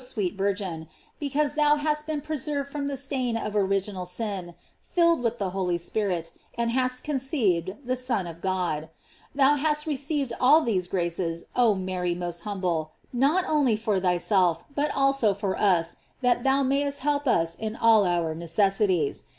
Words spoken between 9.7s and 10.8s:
received all